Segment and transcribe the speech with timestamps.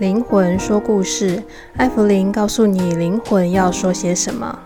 [0.00, 1.40] 灵魂说故事，
[1.76, 4.58] 艾芙琳告诉你灵魂要说些什么。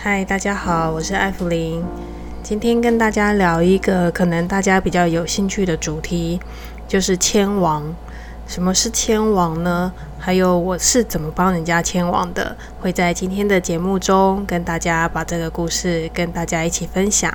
[0.00, 1.84] 嗨，大家好，我是艾芙琳，
[2.42, 6.40] 今天跟大家聊一个可能大家比较有兴趣的主题，
[6.88, 7.94] 就是迁亡。
[8.46, 9.92] 什么是迁亡呢？
[10.18, 12.56] 还有我是怎么帮人家迁亡的？
[12.80, 17.30] 会在今天的节目中跟大家把这个故事跟大家一起分享。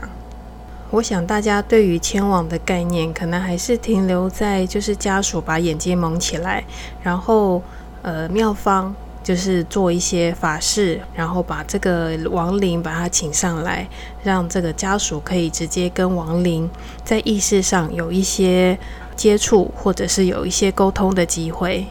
[0.91, 6.63] 我想大家对于迁往的概念，可能还是停留在就是家属把眼睛蒙起来，
[7.03, 7.61] 然后
[8.01, 13.87] 呃妙方就是做一些法事，然后把这个亡灵把他请上来，
[14.23, 16.69] 让这个家属可以直接跟亡灵
[17.03, 18.77] 在意识上有一些。
[19.19, 21.85] 接触或者是有一些沟通的机会，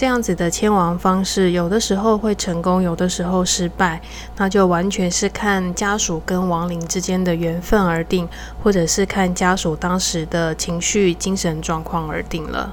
[0.00, 4.00] 这样子的迁亡方式，有的时候会成功，有的时候失败，
[4.38, 8.26] 那就完全是看家属跟亡灵之间的缘分而定，
[8.62, 12.72] 或者是看家属当时的情绪、精神状况而定了。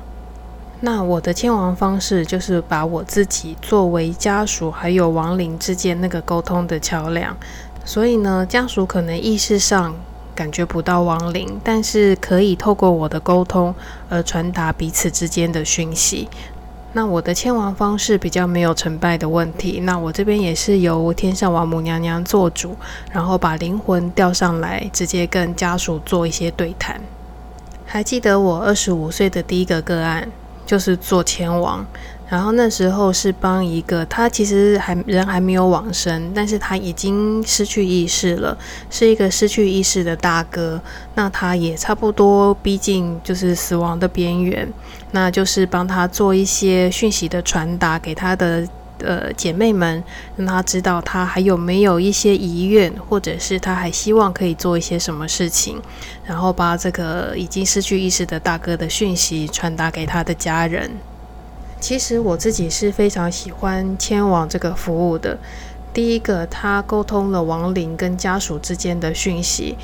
[0.80, 7.36] 那我的迁亡方式就是把我自己作为家属还有亡灵之间那个沟通的桥梁，
[7.84, 9.94] 所以呢，家属可能意识上。
[10.34, 13.74] 感觉不到亡灵，但是可以透过我的沟通
[14.08, 16.30] 而传达彼此之间的讯息。
[16.98, 19.82] 那我的签王方式比较没有成败的问题。
[19.82, 22.76] 那我这边也是由天上王母娘娘做主，
[23.12, 27.00] 然后把灵魂调上来，直接跟家属做一些对谈。
[27.86, 30.28] 还记得我二十五岁的第一个个案，
[30.66, 31.86] 就是做签王。
[32.30, 38.58] 然后那时候是帮一个他其实还人还没有往生，但是他已经失去意识了，
[38.90, 40.82] 是一个失去意识的大哥。
[41.16, 44.68] 那他也差不多逼近就是死亡的边缘，
[45.12, 48.68] 那就是帮他做一些讯息的传达给他的
[49.00, 50.04] 呃姐妹们，
[50.36, 55.82] 让他知道他还有没有一些遗愿，或者是他还希望可以做一些什么事情，
[56.26, 60.92] 然后把这个已经失去意识的大哥的讯息传达给他的家人。
[61.80, 65.38] 其实我自己是非常喜欢迁亡这个服务的。
[65.94, 69.76] 第一个，他沟通了亡灵跟家属之间的讯息。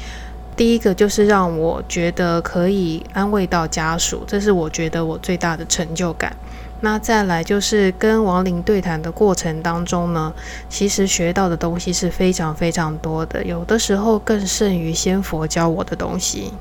[0.55, 6.35] 第一个就是让我觉得可以安慰到家属，这是我觉得我最大的成就感。
[6.81, 10.33] 那再来就是跟亡灵对谈的过程当中呢，
[10.69, 16.53] 其实学到的东西是非常非常多的，有的时候更胜于仙佛教我的东西。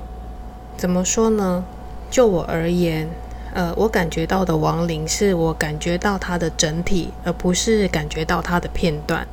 [0.77, 1.65] 怎么说呢？
[2.11, 3.11] 就我而言。
[3.53, 9.27] 呃，我感觉到的亡灵是我感觉到它的整体，而不是感觉到它的片段。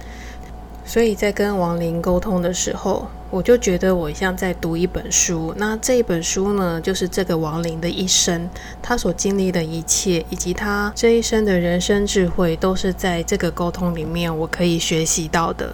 [0.85, 5.53] 所以在跟亡灵沟通的时候，我就觉得我像在读一本书。
[5.55, 8.49] 那这一本书呢，就是这个亡灵的一生，
[8.81, 15.71] 他所经历的一切，以及他这一生的人生智慧，都是在这个沟通里面我可以学习到的。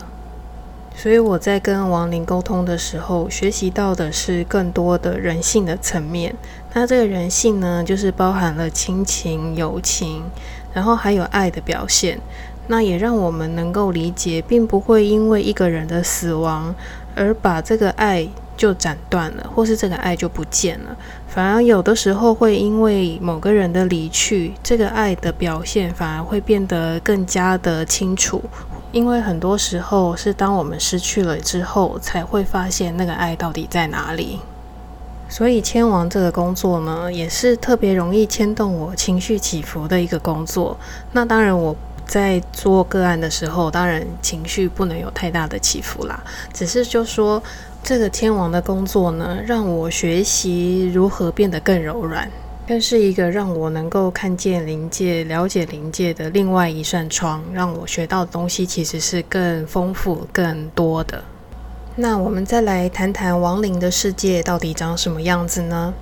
[0.98, 6.36] 所以我在跟亡灵沟通的时候，学习到的是更多的人性的层面。
[6.78, 10.24] 那这个人性呢，就是包含了亲情、友情，
[10.74, 12.19] 然后还有爱的表现。
[12.68, 16.75] 那也让我们能够理解，并不会因为一个人的死亡
[17.16, 18.28] 而把这个爱
[18.58, 20.97] 就斩断了，或是这个爱就不见了。
[21.30, 28.44] 反而有的时候会因为某个人的离去，这个爱的表现反而会变得更加的清楚。
[28.91, 34.41] 因为很多时候是当我们失去了之后，才会发现那个爱到底在哪里。
[35.35, 40.78] 所以天王这个工作呢，也是特别容易牵动我情绪起伏的一个工作。
[41.12, 41.75] 那当然，我
[42.07, 46.23] 在做个案的时候，当然情绪不能有太大的起伏啦。
[46.53, 47.44] 只是就说
[47.84, 52.31] 这个天王的工作呢，让我学习如何变得更柔软。
[52.66, 61.22] 更是一个让我能够看见灵界、了解灵界的另外一扇窗，让我学到的东西其实是更丰富、更多的。
[61.98, 65.94] 那我们再来谈谈亡灵的世界到底长什么样子呢？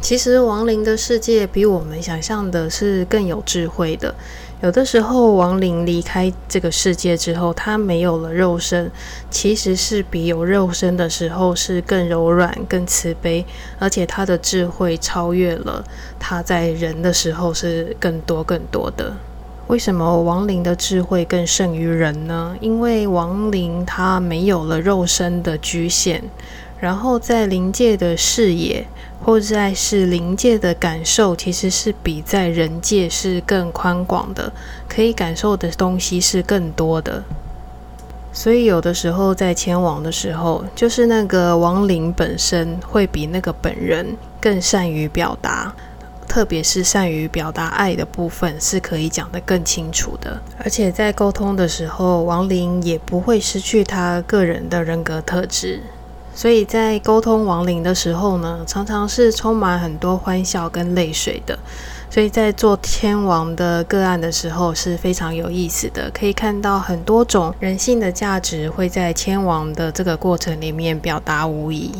[0.00, 4.14] 其实亡灵的世界比我们想象的是更有智慧的。
[4.62, 8.88] 有的时候，亡灵离开这个世界之后，他没有了肉身，
[9.28, 13.44] 其实是比有肉身的时候是更柔软、更慈悲，
[13.80, 15.84] 而且他的智慧超越了
[16.20, 19.16] 他在人的时候是更多更多的。
[19.68, 22.56] 为什么亡灵的智慧更胜于人呢？
[22.60, 26.22] 因为亡灵他没有了肉身的局限。
[26.78, 28.86] 然后在灵界的视野，
[29.24, 34.52] 或者是灵界的感受，其实是比在人界是更宽广的，
[34.86, 37.24] 可以感受的东西是更多的。
[38.30, 45.74] 所以有的时候在迁往的时候，就是那个亡灵本身会比那个本人更善于表达，
[46.36, 50.38] 特别是善于表达爱的部分，是可以讲得更清楚的。
[50.62, 55.80] 而且在沟通的时候，亡灵也不会失去他个人的人格特质。
[56.34, 61.58] 所以在沟通亡灵的时候呢，常常是充满很多欢笑跟泪水的。
[62.10, 71.92] 所以在做天王的个案的时候是非常有意思的，可以看到很多种人性的价值会在天王的这个过程里面表达无遗。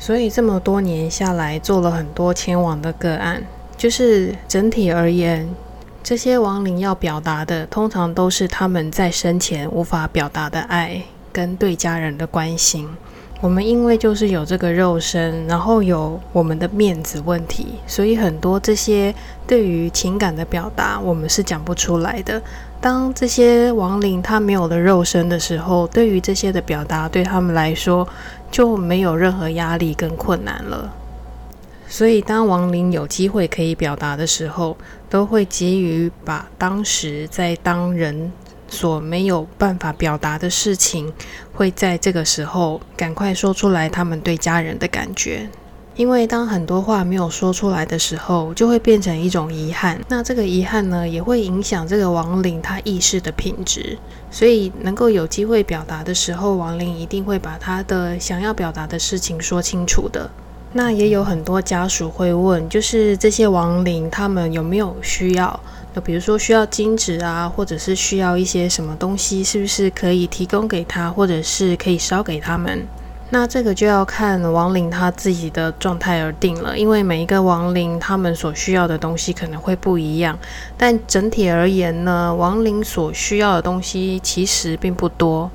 [0.00, 3.44] 所以这么多年下来，做了很多牵亡的个案，
[3.76, 5.46] 就是整体而言，
[6.02, 12.88] 这些亡灵要表达的，通常都是他们在生前无法表达的爱跟对家人的关心。
[13.42, 19.14] 我们因为就是有这个肉身，然后有我们的面子问题，所以很多这些
[19.46, 22.42] 对于情感的表达，我们是讲不出来的。
[22.80, 28.08] 当这些亡灵他没有了肉身的时候，对于这些的表达，对他们来说
[28.50, 30.92] 就没有任何压力跟困难了。
[31.86, 34.76] 所以当亡灵有机会可以表达的时候，
[35.08, 38.32] 都会急于把当时在当人。
[38.72, 41.12] 所没有办法表达的事情，
[41.52, 43.88] 会在这个时候赶快说出来。
[43.88, 45.50] 他们对家人的感觉，
[46.00, 50.00] 因为当很多话没有说出来的时候，就会变成一种遗憾。
[50.08, 53.98] 那这个遗憾呢，也会影响这个亡灵他意识的品质。
[54.30, 60.30] 所以能够有机会表达的时候，亡灵一定会把他的想要表达的事情说清楚的。
[60.72, 65.60] 那也有很多家属会问，就是这些亡灵他们有没有需要？
[65.94, 72.86] 就比如说需要金纸啊，或者是需要一些什么东西，是不是可以提供给他，或者是可以烧给他们？
[73.32, 80.36] 那这个就要看亡灵他自己的状态而定了，因为每一个亡灵他们所需要的东西可能会不一样。
[80.76, 85.48] 但整体而言呢，亡灵所需要的东西其实并不多，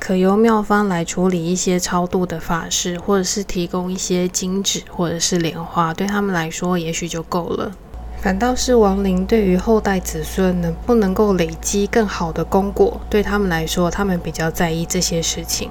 [0.00, 7.70] 可由妙方来处理一些超度的法事，或者是提供一些金纸或者是莲花，对他们来说也许就够了。
[8.20, 15.70] 反倒是亡灵对于后代子孙能不能够累积更好的功果，对他们来说，他们比较在意这些事情。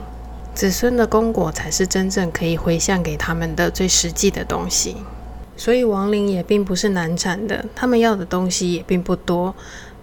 [0.54, 4.98] 子孙的功果才是真正可以回向给他们的最实际的东西。
[5.56, 9.54] 所以亡灵也并不是难产的，他们要的东西也并不多，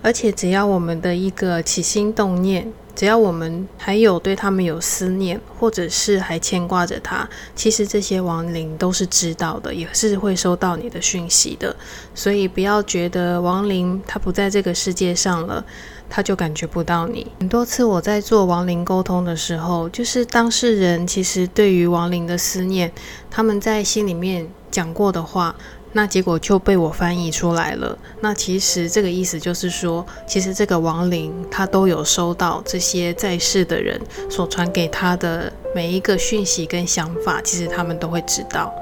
[0.03, 2.73] 而且只要我们的一个起心动念。
[3.01, 7.27] 只要我们还有对他们有思念，或者是还牵挂着他，
[7.57, 11.75] 其实这些亡灵都是知道的，也是会收到你的讯息的。
[12.15, 15.65] 所以不要觉得亡灵他不在这个世界上了，
[16.11, 17.27] 他就感觉不到你。
[17.39, 22.93] 很多次我在做亡灵沟通的时候，就是当事人其实对于亡灵的思念，
[23.31, 25.57] 他们在心里面讲过的话。
[25.93, 27.97] 那结果就被我翻译出来了。
[28.21, 38.73] 那其实这个意思就是说，其实这个亡灵他都有收到这些在世的人所传给他的每一个讯息跟想法，其实他们都会知道。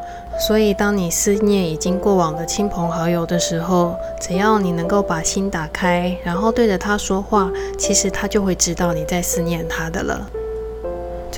[0.46, 10.30] 所以当你思念已经过往的亲朋好友的时候，只要你能够把心打开，然后对着他说话，其实他就会知道你在思念他的了。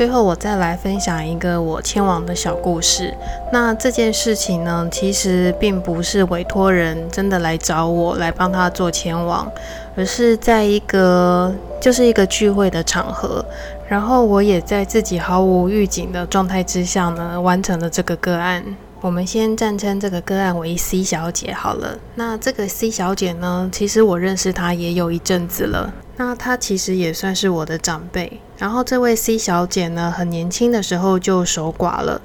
[0.01, 3.15] 最后，我再来分享一个我签网的小故事。
[3.53, 9.47] 那这件事情呢，其实并不是委托人真的来找我来帮他做签网，
[9.95, 13.45] 而是在一个就是一个聚会的场合，
[13.91, 18.65] 然后我也在自己毫无预警的状态之下呢，完成了这个个案。
[19.03, 21.99] 我们先暂称这个个案为 C 小姐好了。
[22.17, 25.91] 那这个 C 小姐呢，其实我认识她也有一阵子了。
[26.19, 28.39] 那她其实也算是我的长辈。
[28.59, 32.21] 然后这位 C 小姐呢，很年轻的时候就守寡了。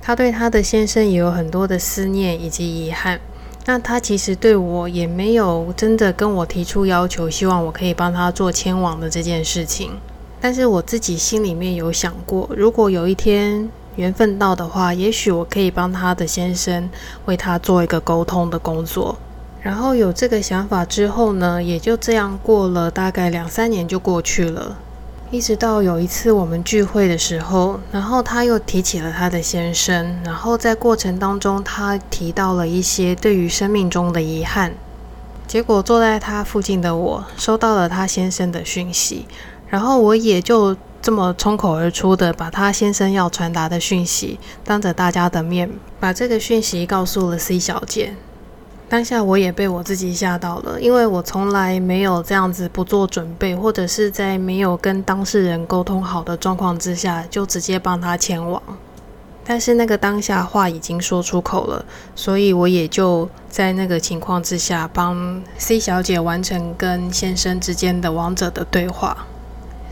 [0.00, 3.18] 她对她的先生也有很多的思念以及遗憾。
[3.66, 9.90] 那她其实对我也没有真的跟我提出要求，希望我可以帮她做迁往的这件事情。
[10.40, 16.88] 但是我自己心里面有想过，如果有一天缘分到的话，也许我可以帮她的先生
[17.26, 19.16] 为她做一个沟通的工作。
[19.62, 24.76] 然后有这个想法之后呢，也就这样过了大概两三年就过去了。
[25.30, 34.74] 一直到有一次我们聚会的时候，然后他又提起了他的先生，然后在过程当中，他提到了一些对于生命中的遗憾。
[35.46, 39.26] 结果坐在他附近的我收到了他先生的讯息，
[39.68, 45.70] 然后我也就这么冲口而出的把他先生要传达的讯息，当着大家的面
[46.00, 48.14] 把这个讯息告诉了 C 小姐。
[48.88, 58.62] 当下我也被我自己吓到了，因为我从来没有这样子不做准备，或者是在没有跟当事人沟通好的状况之下，就直接帮他前往。
[59.44, 61.84] 但是那个当下话已经说出口了，
[62.16, 69.26] 所以我也就在那个情况之下帮 C 小姐完成跟先生之间的亡者的对话。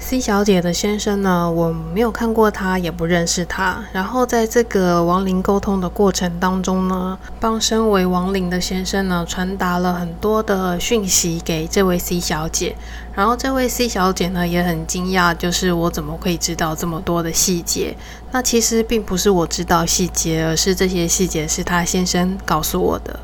[0.02, 3.82] C 小姐的先生呢，我没有看过他，也不认识他。
[3.92, 12.76] 然后在这个亡灵沟通的过程当中呢，帮身为亡灵的先生呢，传达了很多的讯息给这位 C 小姐。
[13.14, 17.96] 然后这位 C 小姐呢，也很惊讶，就是我怎么可以知道这么多的细节？
[18.32, 23.18] 那其实并不是我知道细节，而是这些细节是他先生告诉我的。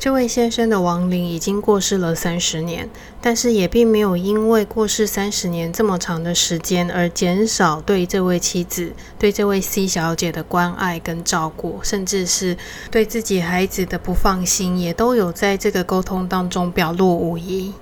[0.00, 2.88] 这位先生的亡灵已经过世了三十年，
[3.20, 12.56] 但是也并没有因为过世三十年这么长的时间而减少对这位妻子、对这位 C 小姐的关爱跟照顾，甚至是
[12.90, 17.74] 对自己孩子的不放心，也都有在这个沟通当中表露无遗。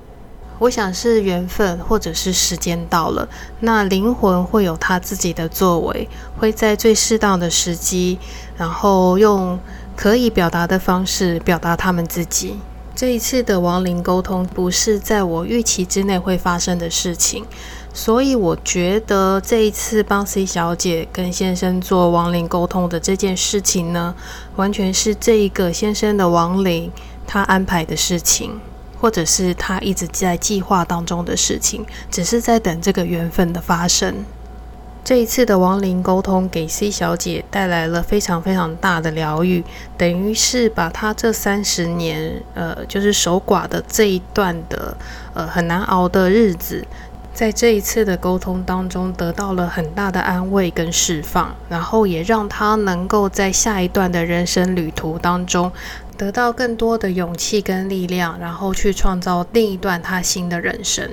[0.58, 3.28] 我想是缘分，或者是时间到了，
[3.60, 8.18] 那灵魂会有他自己的作为，会在最适当的时机，
[8.56, 9.56] 然后用。
[9.98, 12.54] 可以表达的方式表达他们自己。
[12.94, 17.44] 这一次的亡灵沟通不是在我预期之内会发生的事情，
[17.92, 24.14] 所以我觉得这一次帮 C 小姐跟先生做亡灵沟通的这件事情呢，
[24.54, 26.92] 完全是这一个先生的亡灵
[27.26, 28.60] 他安排的事情，
[29.00, 34.24] 或者是他一直在计划当中的事情，只是在等这个缘分的发生。
[35.04, 39.64] 这一次的亡灵沟通给 C 小姐带来了非常非常大的疗愈，
[39.96, 44.94] 等于是把她这三十年，呃，就是守寡的这一段的，
[45.32, 46.86] 呃，很难熬的日子，
[47.32, 55.72] 在这一次的沟通当中得到了很大的安慰跟释放，然后也让她能够在下一段的人生旅途当中
[56.18, 61.08] 得到更多的勇气跟力量，然后去创造另一段她新的人生。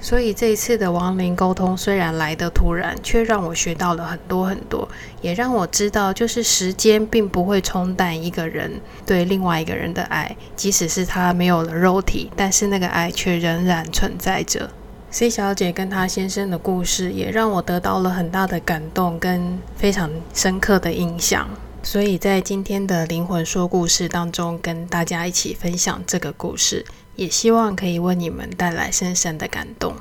[0.00, 4.88] 所以这一次的亡灵沟通虽然来得突然，却让我学到了很多很多，
[5.20, 14.70] 也让我知道，就是时间并不会冲淡一个人对另外一个人的爱，即使是他没有了肉体，但是那个爱却仍然存在着。
[15.10, 21.48] C 小姐跟她先生的故事，也让我得到了很大的感动跟非常深刻的印象。
[21.82, 26.86] 所以在今天的灵魂说故事当中，跟大家一起分享这个故事。
[27.20, 29.94] 也希望可以为你们带来深深的感动。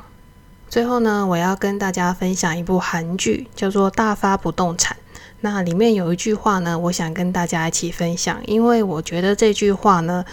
[0.69, 4.95] 最后呢，我要跟大家分享一部韩剧，叫做《大发不动产》。
[5.41, 10.23] 那里面有一句话呢，我想跟大家一起分享，因为我觉得这句话呢，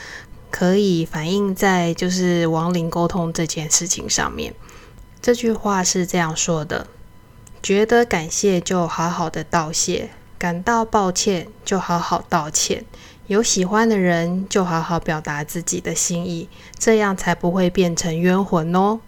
[0.49, 4.55] 可以反映在就是亡灵沟通这件事情上面。
[5.21, 6.87] 这句话是这样说的：
[7.61, 12.85] 觉得感谢就好好的道谢，感到抱歉就好好道歉。
[13.29, 19.01] 有喜欢的人，就好好表达自己的心意，这样才不会变成冤魂哦。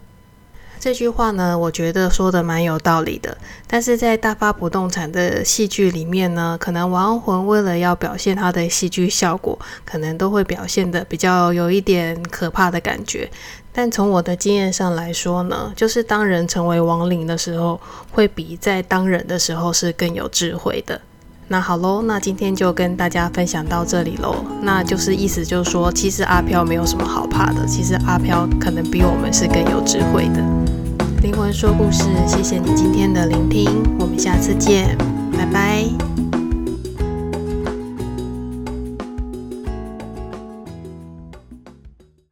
[0.77, 3.37] 这句话呢，我觉得说的蛮有道理的。
[3.67, 13.29] 但是在大发不动产的戏剧里面呢，可能亡魂为了要表现他的戏剧效果，可能都会表现的比较有一点可怕的感觉。
[13.71, 17.79] 但从我的经验上来说呢，就是当人成为亡灵的时候，
[18.11, 20.99] 会比在当人的时候是更有智慧的。
[21.51, 24.35] 那好喽，那今天就跟大家分享到这里喽。
[24.61, 30.43] 那就是意思就是说，其实阿飘没有什么好怕的，其实阿飘可能比我们是更有智慧的。
[31.23, 33.67] 灵魂说故事，谢谢你今天的聆听，
[33.99, 34.95] 我们下次见，
[35.35, 36.08] 拜拜。